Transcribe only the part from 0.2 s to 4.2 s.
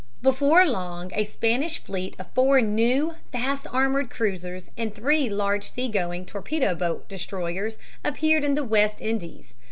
Before long a Spanish fleet of four new, fast armored